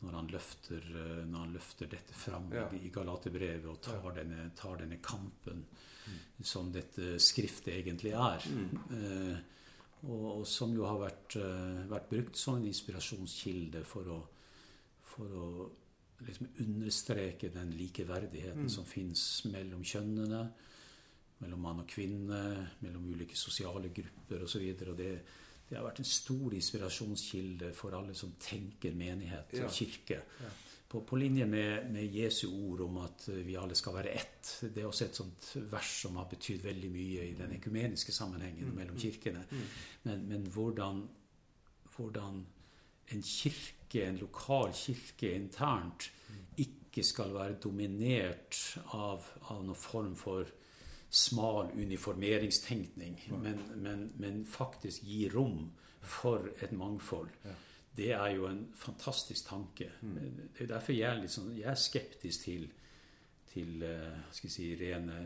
[0.00, 2.68] når han, løfter, eh, når han løfter dette fram Ja.
[2.70, 5.64] i Galaterbrevet og tar, denne, tar denne kampen
[6.44, 8.44] som dette skriftet egentlig er.
[8.92, 9.36] Eh,
[10.04, 14.18] og, og som jo har vært, eh, vært brukt som en inspirasjonskilde for å,
[15.14, 15.48] for å
[16.24, 20.42] liksom understreke den likeverdigheten som fins mellom kjønnene,
[21.42, 22.42] mellom mann og kvinne,
[22.84, 24.62] mellom ulike sosiale grupper osv.
[24.96, 25.08] Det,
[25.68, 29.66] det har vært en stor inspirasjonskilde for alle som tenker menighet Ja.
[29.66, 30.20] og kirke.
[30.88, 34.50] På, på linje med, med Jesu ord om at vi alle skal være ett.
[34.62, 38.74] Det er også et sånt vers som har betydd veldig mye i den ekumeniske sammenhengen
[38.76, 39.42] mellom kirkene.
[40.04, 41.02] Men, men hvordan,
[41.96, 42.44] hvordan
[43.14, 46.10] en kirke, en lokal kirke internt,
[46.56, 48.60] ikke skal være dominert
[48.94, 50.46] av, av noen form for
[51.14, 55.68] smal uniformeringstenkning, men, men, men faktisk gi rom
[56.02, 57.30] for et mangfold.
[57.96, 59.90] Det er jo en fantastisk tanke.
[60.02, 62.66] Det er derfor jeg er, sånn, jeg er skeptisk til,
[63.52, 65.18] til eh, si, rene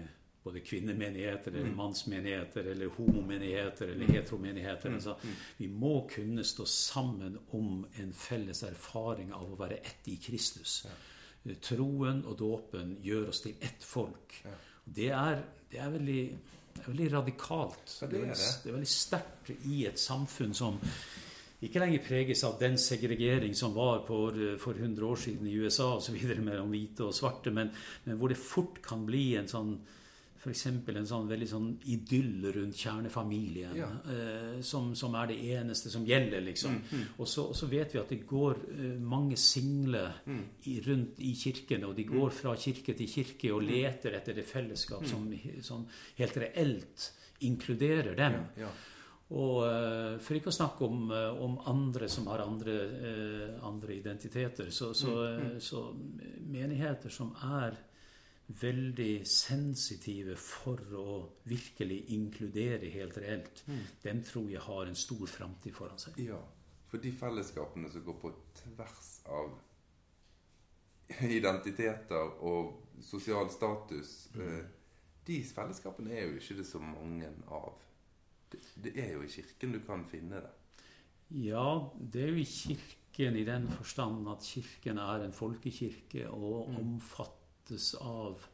[0.49, 4.95] både kvinnemenigheter eller mannsmenigheter eller homomenigheter eller heteromenigheter.
[4.95, 5.17] Altså,
[5.57, 10.83] vi må kunne stå sammen om en felles erfaring av å være ett i Kristus.
[11.65, 14.39] Troen og dåpen gjør oss til ett folk.
[14.85, 16.23] Det er, det er veldig,
[16.75, 17.97] det er veldig radikalt.
[18.01, 18.51] Ja, det er det.
[18.63, 20.81] det er veldig sterkt i et samfunn som
[21.63, 25.89] ikke lenger preges av den segregering som var for, for 100 år siden i USA
[25.97, 27.73] og så videre mellom hvite og svarte, men,
[28.05, 29.79] men hvor det fort kan bli en sånn
[30.39, 30.61] F.eks.
[30.71, 33.89] en sånn veldig sånn idyll rundt kjernefamilien, Ja.
[34.07, 36.77] eh, som, som er det eneste som gjelder, liksom.
[37.19, 40.05] Og, så, og så vet vi at det går eh, mange single
[40.71, 44.47] i, rundt i kirkene, og de går fra kirke til kirke og leter etter det
[44.47, 45.27] fellesskap som,
[45.67, 45.83] som
[46.21, 47.09] helt reelt
[47.51, 48.39] inkluderer dem.
[48.63, 48.71] Ja.
[49.29, 52.77] Og eh, for ikke å snakke om, eh, om andre som har andre,
[53.11, 55.59] eh, andre identiteter, så, så, mm.
[55.61, 55.83] så
[56.49, 57.77] menigheter som er
[58.49, 63.61] veldig sensitive for å virkelig inkludere helt reelt,
[64.01, 66.17] dem tror jeg har en stor framtid foran seg.
[66.31, 66.41] ja.
[66.89, 68.31] For de fellesskapene som går på
[68.63, 69.51] tvers av
[71.39, 74.63] identiteter og sosial status, mm.
[75.29, 77.77] de fellesskapene er jo ikke det så mange av.
[78.51, 80.55] Det, det er jo i kirken du kan finne det.
[81.37, 86.71] Ja, det er jo i kirken i den forstand at kirken er en folkekirke og
[86.79, 88.47] omfattes av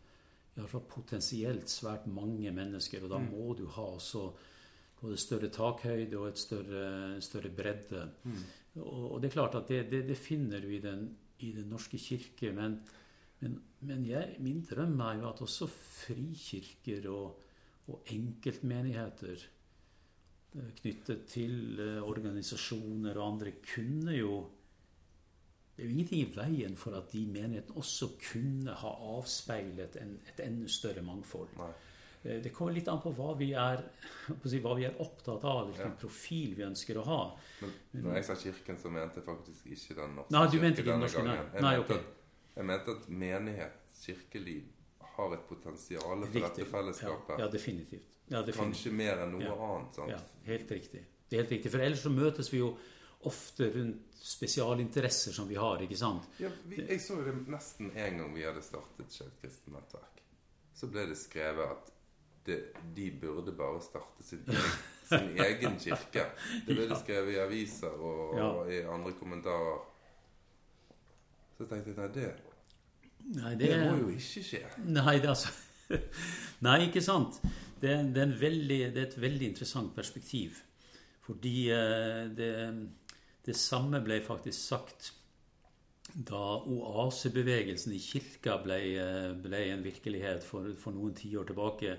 [0.54, 3.04] iallfall potensielt svært mange mennesker.
[3.04, 4.26] Og da må du ha også
[5.00, 8.04] både større takhøyde og et større, større bredde.
[8.80, 11.08] Og, og det er klart at det, det, det finner du i den,
[11.46, 12.52] i den norske kirke.
[12.56, 12.78] Men,
[13.40, 17.42] men, men jeg, min drøm er jo at også frikirker og,
[17.90, 19.44] og enkeltmenigheter
[20.54, 24.34] knyttet til eh, organisasjoner og andre kunne jo
[25.76, 30.12] Det er jo ingenting i veien for at de menighetene også kunne ha avspeilet en,
[30.30, 31.48] et enda større mangfold.
[31.58, 31.72] Nei.
[32.24, 33.82] Eh, Det kommer litt an på hva vi er,
[34.62, 35.98] hva vi er opptatt av, hvilken Ja.
[35.98, 37.18] profil vi ønsker å ha.
[37.60, 40.80] Men når jeg sa kirken, så mente jeg faktisk ikke den norske Nei, du mente
[40.84, 41.34] ikke den norske, nei.
[41.36, 41.50] gangen.
[41.54, 41.98] Jeg, Nei, mente okay.
[41.98, 44.62] at, jeg mente at menighet, kirkeliv,
[45.16, 47.38] har et potensial for dette fellesskapet.
[47.38, 48.18] Ja, ja definitivt.
[48.26, 48.60] Ja, definitivt.
[48.62, 49.94] Kanskje mer enn noe annet.
[49.98, 50.10] sant?
[50.10, 51.04] Ja, helt riktig.
[51.28, 51.72] Det er helt riktig.
[51.72, 52.74] For ellers så møtes vi jo
[53.28, 56.28] ofte rundt spesialinteresser som vi har, ikke sant?
[56.40, 60.22] Ja, vi, jeg så det nesten en gang vi hadde startet Skeivt kristent nettverk.
[60.74, 61.90] Så ble det skrevet at
[62.44, 62.58] det,
[62.96, 64.44] de burde bare starte sin,
[65.10, 66.26] sin egen kirke.
[66.66, 69.84] Det ble det skrevet i aviser og, og i andre kommentarer.
[71.58, 72.32] Så tenkte jeg nei, det,
[73.32, 74.62] Nei, det må jo ikke skje.
[74.84, 75.52] Nei, det altså
[76.66, 77.40] Nei, ikke sant.
[77.80, 80.60] Det, det, er veldig, det er et veldig interessant perspektiv.
[81.24, 82.54] Fordi eh, det,
[83.44, 85.12] det samme ble faktisk sagt
[86.14, 91.96] da oasebevegelsen i kirka ble, eh, ble en virkelighet for, for noen tiår tilbake.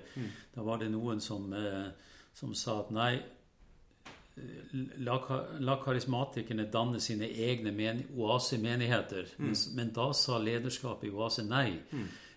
[0.54, 1.88] Da var det noen som, eh,
[2.36, 3.12] som sa at nei,
[4.98, 5.16] la,
[5.60, 9.32] la karismatikerne danne sine egne men, oasemenigheter.
[9.40, 11.70] Men, men da sa lederskapet i Oase nei.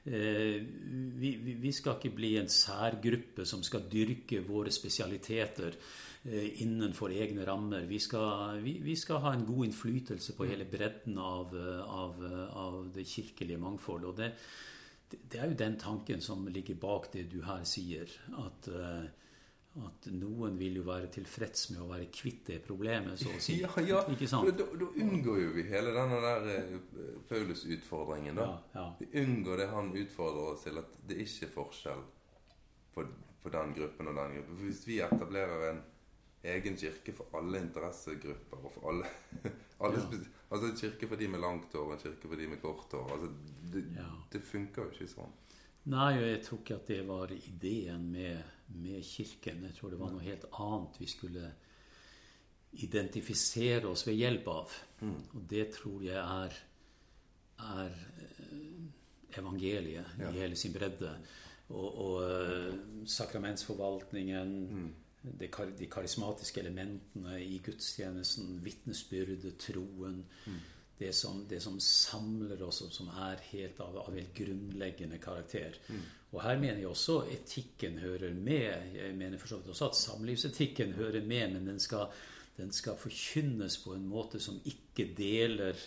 [0.09, 0.61] Eh,
[1.19, 5.75] vi, vi, skal ikke bli en særgruppe som skal dyrke våre spesialiteter
[6.23, 7.83] eh, innenfor egne rammer.
[7.89, 12.25] Vi skal, vi, vi skal ha en god innflytelse på hele bredden av, eh, av,
[12.25, 14.09] eh, av det kirkelige mangfoldet.
[14.09, 14.31] Og det,
[15.11, 18.07] det, det er jo den tanken som ligger bak det du her sier.
[18.39, 19.09] At, eh,
[19.87, 23.57] at noen vil jo være tilfreds med å være kvitt det problemet, så å si.
[23.63, 24.01] Ja, ja.
[24.03, 26.73] For da, da unngår jo vi hele denne der eh,
[27.29, 28.35] Paulus-utfordringen.
[28.39, 28.47] da.
[28.47, 28.87] Ja, ja.
[28.99, 32.03] Vi unngår det han utfordrer oss til, at det ikke er forskjell
[32.95, 33.05] på,
[33.43, 34.57] på den gruppen og den gruppen.
[34.57, 35.81] For Hvis vi etablerer en
[36.49, 39.09] egen kirke for alle interessegrupper og for alle,
[39.83, 40.25] alle Ja.
[40.49, 42.93] Altså en kirke for de med langt hår og en kirke for de med kort
[42.97, 43.11] hår.
[43.13, 43.27] Altså,
[43.73, 43.83] det,
[44.33, 45.35] det funker jo ikke sånn.
[45.85, 48.37] Nei, og jeg tror ikke at det var ideen med,
[48.75, 49.63] med kirken.
[49.63, 51.51] Jeg tror det var noe helt annet vi skulle
[52.83, 54.73] identifisere oss ved hjelp av.
[55.07, 56.57] Og det tror jeg er,
[57.65, 60.29] er eh, evangeliet Ja.
[60.29, 61.15] i hele sin bredde.
[61.69, 62.73] Og, og eh,
[63.05, 64.93] sakramentsforvaltningen, Mm.
[65.39, 70.25] det, kar- de karismatiske elementene i gudstjenesten, vitnesbyrdet, troen.
[70.47, 70.59] Mm.
[70.99, 75.77] Det, som, det som samler oss, og som er helt av, av helt grunnleggende karakter.
[75.87, 76.01] Mm.
[76.33, 78.91] Og her mener jeg også etikken hører med.
[78.97, 82.11] Jeg mener for så vidt også at samlivsetikken hører med, men den skal,
[82.57, 85.79] den skal forkynnes på en måte som ikke deler,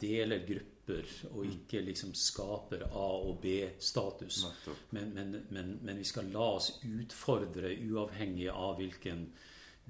[0.00, 4.44] deler grupper, og ikke liksom skaper A- og B-status.
[4.94, 9.26] Men, men, men, men vi skal la oss utfordre, uavhengig av hvilken,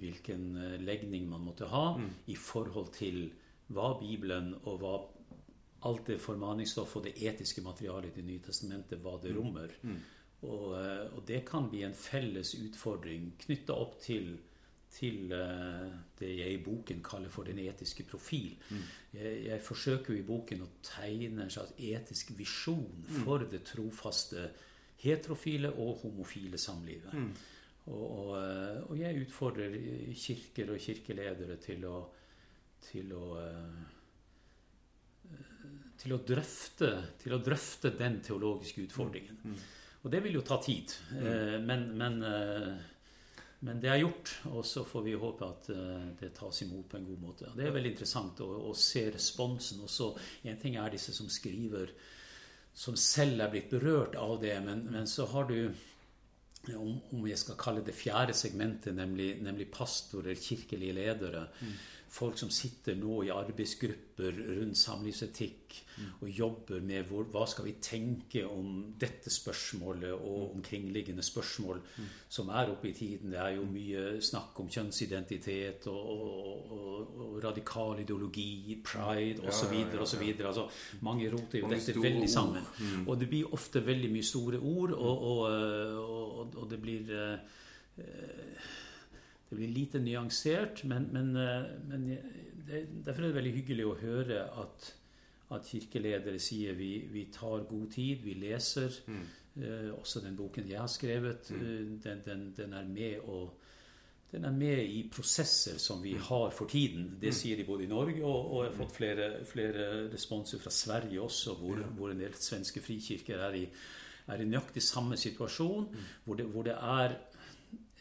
[0.00, 1.86] hvilken eh, legning man måtte ha,
[2.26, 3.26] i forhold til
[3.72, 4.94] hva Bibelen og hva
[5.84, 9.72] alt det formaningsstoff og det etiske materialet i Det nye testamentet, hva det rommer.
[10.42, 14.36] Og, eh, og det kan bli en felles utfordring knytta opp til
[14.94, 18.54] til eh, det jeg i boken kaller for den etiske profil.
[19.12, 24.48] Jeg, jeg forsøker jo i boken å tegne en slags etisk visjon for det trofaste
[25.02, 27.14] heterofile og homofile samlivet.
[27.90, 29.74] Og, og, eh, og jeg utfordrer
[30.14, 31.96] kirker og kirkeledere til å,
[32.90, 33.82] til å eh,
[36.04, 36.90] til å drøfte,
[37.22, 39.38] til å drøfte den teologiske utfordringen.
[40.02, 40.92] Og det vil jo ta tid.
[41.16, 42.74] Eh, Men, men, eh,
[43.64, 45.70] men det er gjort, og så får vi håpe at
[46.20, 47.46] det tas imot på en god måte.
[47.48, 49.80] Og det er veldig interessant å, å se responsen.
[49.86, 50.10] Også,
[50.44, 51.94] en ting er disse som skriver,
[52.74, 55.72] som selv er blitt berørt av det, men, men så har du
[56.72, 61.46] om, om jeg skal kalle det fjerde segmentet, nemlig, nemlig pastorer, kirkelige ledere.
[62.14, 65.74] Folk som sitter nå i arbeidsgrupper rundt samlivsetikk
[66.22, 71.80] og jobber med hvor, hva skal vi tenke om dette spørsmålet og omkringliggende spørsmål
[72.30, 73.32] som er oppe i tiden.
[73.34, 79.74] Det er jo mye snakk om kjønnsidentitet og, og, og, og radikal ideologi, pride osv.
[79.74, 80.46] Ja, ja, ja.
[80.52, 80.68] Altså,
[81.02, 82.62] mange roter jo Mange dette veldig sammen.
[82.78, 83.08] sammen.
[83.08, 85.42] Og det blir ofte veldig mye store ord, og, og,
[85.98, 87.62] og, og det blir eh,
[89.54, 92.06] det blir lite nyansert, men, men, eh, men
[92.66, 94.90] det, derfor er det veldig hyggelig å høre at,
[95.54, 98.98] at kirkeledere sier vi, vi tar god tid, vi leser.
[99.54, 102.00] Eh, også den boken jeg har skrevet, mm.
[102.02, 103.44] den, den, den er med å
[104.34, 107.12] den er med i prosesser som vi har for tiden.
[107.22, 110.72] Det sier de både i Norge, og, og jeg har fått flere, flere responser fra
[110.74, 113.62] Sverige også, hvor, hvor en del svenske frikirker er i,
[114.34, 115.86] er i nøyaktig samme situasjon,
[116.24, 117.14] hvor, det, hvor det er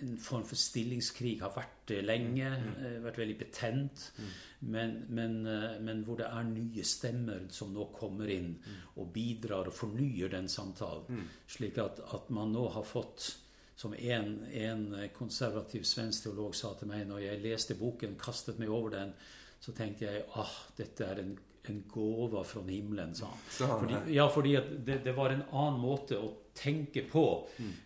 [0.01, 2.47] en form for stillingskrig har vært lenge,
[2.79, 4.07] eh, vært veldig betent,
[4.61, 8.55] men, men, eh, men hvor det er nye stemmer som nå kommer inn
[8.97, 11.29] og bidrar og fornyer den samtalen.
[11.47, 13.35] Slik at, at man nå har fått
[13.75, 18.69] som en, en konservativ svensk teolog sa til meg når jeg leste boken, kastet meg
[18.69, 19.15] over den,
[19.59, 21.33] så tenkte jeg ah, dette er en,
[21.69, 23.43] en gåva fra himmelen, sa han.
[23.57, 27.25] Fordi, ja, fordi at det, det var en annen måte å tenke på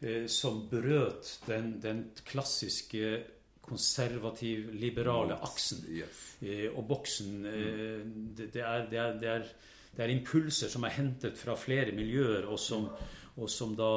[0.01, 3.23] eh, som brøt den, den klassiske
[3.67, 5.83] konservativ-liberale aksen.
[5.91, 6.23] Yes.
[6.41, 8.03] Eh, og boksen eh,
[8.37, 9.47] det, det, er, det, er, det, er,
[9.95, 12.87] det er impulser som er hentet fra flere miljøer, og som,
[13.35, 13.91] og som da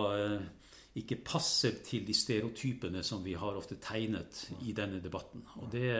[0.98, 5.44] ikke passer til de stereotypene som vi har ofte tegnet i denne debatten.
[5.60, 5.92] Og, det,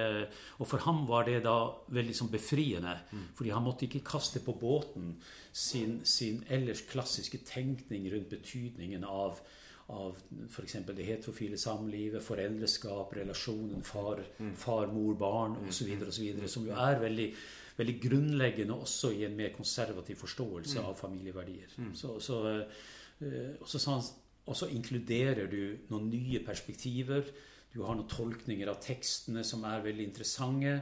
[0.59, 1.55] og for ham var det da
[1.95, 2.97] veldig sånn befriende,
[3.39, 5.13] fordi han måtte ikke kaste på båten
[5.53, 9.39] sin, sin ellers klassiske tenkning rundt betydningen av
[9.91, 10.15] av
[10.47, 10.77] f.eks.
[10.95, 14.23] det heterofile samlivet, foreldreskap, relasjonen far,
[14.55, 15.91] far mor, barn osv.,
[16.47, 17.27] som jo er veldig,
[17.81, 21.75] veldig grunnleggende også i en mer konservativ forståelse av familieverdier.
[21.99, 22.41] Så, så,
[23.19, 24.07] eh, og så sa han
[24.47, 27.29] og så inkluderer du noen nye perspektiver.
[27.73, 30.81] Du har noen tolkninger av tekstene som er veldig interessante.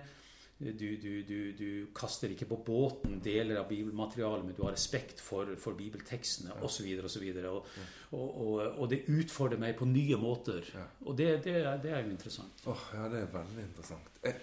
[0.58, 5.20] Du, du, du, du kaster ikke på båten deler av bibelmaterialet, men du har respekt
[5.22, 6.88] for, for bibeltekstene osv.
[6.98, 7.68] Og, og,
[8.10, 10.66] og, og, og det utfordrer meg på nye måter.
[11.06, 12.64] Og det, det, er, det er jo interessant.
[12.66, 14.18] Åh, ja, det er veldig interessant.
[14.24, 14.34] Jeg,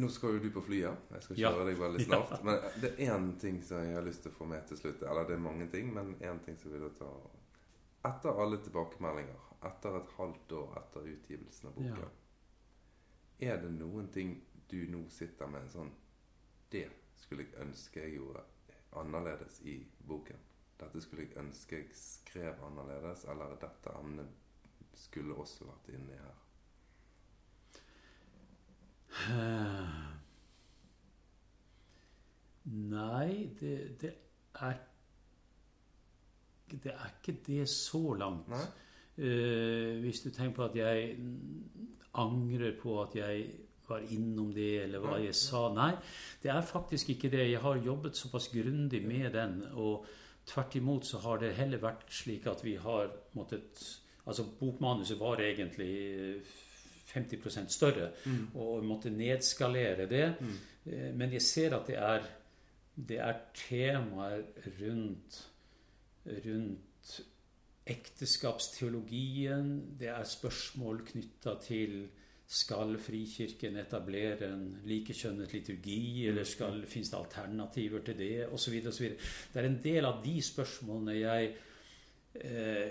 [0.00, 1.04] nå skal jo du på flyet.
[1.18, 1.50] Jeg skal Ja.
[1.52, 2.32] kjøre deg veldig snart.
[2.48, 5.04] Men det er én ting som jeg har lyst til å få med til slutt.
[5.04, 7.10] Eller det er mange ting, men én ting som vil jeg ta
[8.04, 12.10] Etter alle tilbakemeldinger, etter et halvt år etter utgivelsen av boken,
[13.38, 14.32] er det noen ting
[14.70, 15.92] du nå sitter med en sånn
[16.72, 16.88] Det
[17.20, 18.42] skulle jeg ønske jeg gjorde
[18.98, 19.76] annerledes i
[20.08, 20.40] boken.
[20.80, 24.30] Dette skulle jeg ønske jeg skrev annerledes, eller dette emnet
[24.98, 26.38] skulle også vært inni her.
[32.96, 34.12] Nei, det, det
[34.54, 34.76] er
[36.82, 38.48] Det er ikke det så langt.
[39.18, 41.16] Eh, hvis du tenker på at jeg
[42.14, 43.44] angrer på at jeg
[43.88, 45.66] var innom det, eller hva jeg sa.
[45.74, 45.92] Nei,
[46.42, 47.50] det er faktisk ikke det.
[47.50, 49.62] Jeg har jobbet såpass grundig med den.
[49.72, 50.06] Og
[50.46, 55.40] tvert imot så har det heller vært slik at vi har måttet Altså, bokmanuset var
[55.42, 56.36] egentlig
[57.10, 58.54] 50% større, mm.
[58.54, 60.34] og måtte nedskalere det.
[60.40, 61.16] Mm.
[61.18, 62.28] Men jeg ser at det er,
[62.94, 64.44] det er temaer
[64.78, 65.40] rundt,
[66.26, 67.20] rundt
[67.92, 69.72] ekteskapsteologien.
[69.98, 72.02] Det er spørsmål knytta til
[72.52, 78.74] skal Frikirken etablere en likekjønnet liturgi, eller skal, finnes det alternativer til det, osv.
[78.84, 81.54] Det er en del av de spørsmålene jeg,
[82.34, 82.90] eh,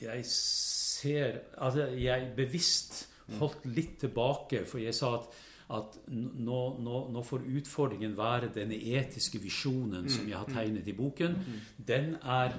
[0.00, 3.08] jeg ser Altså, jeg bevisst
[3.40, 5.42] holdt litt tilbake, for jeg sa at
[5.72, 10.96] at nå, nå, nå, får utfordringen være denne etiske visjonen som jeg har tegnet i
[10.96, 11.38] boken.
[11.78, 12.58] Den er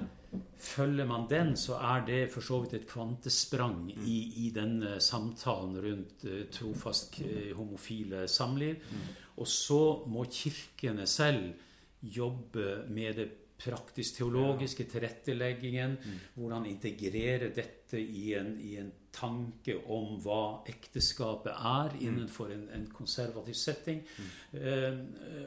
[0.60, 5.78] Følger man den, så er det for så vidt et kvantesprang i, i denne samtalen
[5.80, 8.82] rundt uh, trofast uh, homofile samliv.
[9.36, 9.80] Og så
[10.10, 11.54] må kirkene selv
[12.02, 13.28] jobbe med det
[13.62, 15.96] praktisk-teologiske tilretteleggingen.
[16.34, 22.86] Hvordan integrere dette i en, i en, tanke om hva ekteskapet er innenfor en, en
[22.92, 24.02] konservativ setting.
[24.52, 25.00] Uh,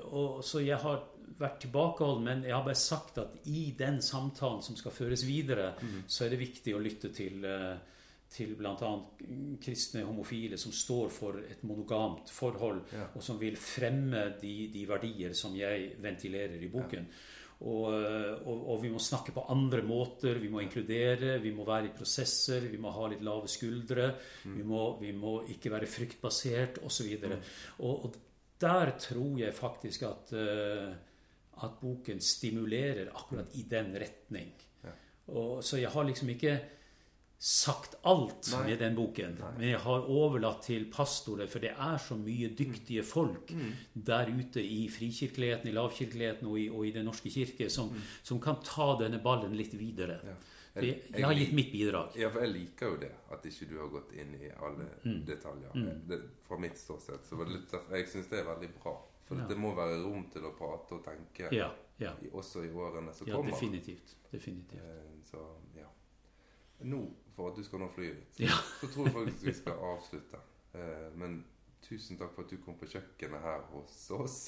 [0.09, 1.05] og, så jeg har
[1.39, 5.73] vært tilbakeholden, men jeg har bare sagt at i den samtalen som skal føres videre,
[5.79, 6.03] mm.
[6.07, 7.77] så er det viktig å lytte til, uh,
[8.29, 8.93] til bl.a.
[9.63, 13.09] kristne homofile som står for et monogamt forhold, ja.
[13.13, 17.09] og som vil fremme de, de, verdier som jeg ventilerer i boken.
[17.09, 17.37] Ja.
[17.59, 20.37] Og, og, og, vi må snakke på andre måter.
[20.39, 24.13] Vi må inkludere, vi må være i prosesser, vi må ha litt lave skuldre.
[24.45, 24.55] Mm.
[24.55, 27.11] Vi, må, vi, må, ikke være fryktbasert, osv.
[27.19, 27.51] Og, mm.
[27.83, 28.17] og, og
[28.63, 30.87] der tror jeg faktisk at uh,
[31.65, 34.51] at boken stimulerer akkurat i den retning.
[34.83, 34.93] Ja.
[35.33, 36.55] Og, så jeg har liksom ikke
[37.39, 38.65] sagt alt Nei.
[38.67, 39.37] med den boken.
[39.39, 39.49] Nei.
[39.57, 43.69] Men jeg har overlatt til pastorer, for det er så mye dyktige folk mm.
[44.09, 48.09] der ute i frikirkeligheten, i lavkirkeligheten og i, og i Den norske kirke som, mm.
[48.27, 50.19] som, kan ta denne ballen litt videre.
[50.27, 50.35] Ja.
[50.75, 52.17] Jeg, jeg, jeg, har gitt mitt bidrag.
[52.19, 55.21] Ja, for Jeg liker jo det, at ikke du har gått inn i alle mm.
[55.27, 55.79] detaljer.
[55.79, 56.03] Mm.
[56.11, 57.23] Det, fra mitt ståsted.
[57.23, 57.39] Så
[57.95, 58.97] jeg syns det er veldig bra.
[59.29, 59.47] For ja.
[59.47, 61.69] det må være rom til å prate og tenke ja,
[62.01, 62.15] ja.
[62.33, 63.53] også i årene som kommer.
[63.53, 64.15] Definitivt.
[64.31, 64.81] definitivt.
[64.81, 65.43] Eh, så,
[65.77, 65.85] ja.
[66.89, 67.03] Nå,
[67.39, 70.39] for at du skal nå flyet ditt, så tror jeg faktisk vi skal avslutte.
[70.75, 71.37] Eh, men
[71.85, 74.39] tusen takk for at du kom på kjøkkenet her hos oss.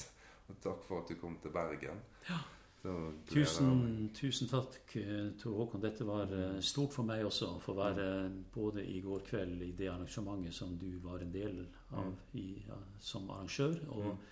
[0.50, 2.02] Og takk for at du kom til Bergen.
[2.28, 2.42] Ja.
[3.30, 5.80] Tusen, tusen, takk, eh, Tor Håkon.
[5.84, 6.32] Dette var
[6.66, 7.52] stort for meg også.
[7.54, 8.06] for Å få være
[8.52, 11.62] både i går kveld i det arrangementet som du var en del
[11.94, 12.16] av mm.
[12.42, 14.24] i, ja, som arrangør, og mm.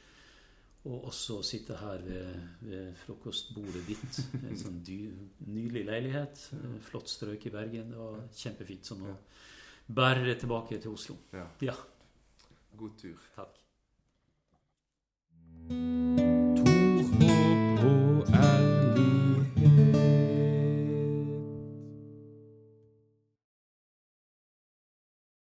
[0.89, 2.29] Og også sitte her ved,
[2.65, 4.21] ved frokostbordet ditt.
[4.41, 4.99] En sånn dy,
[5.45, 6.47] nydelig leilighet.
[6.89, 7.93] Flott strøk i Bergen.
[7.93, 8.89] Det var kjempefint.
[8.89, 9.17] sånn å
[9.93, 11.19] bære tilbake til Oslo.
[11.37, 11.77] Ja.
[12.81, 13.31] God tur.
[13.37, 13.61] Takk.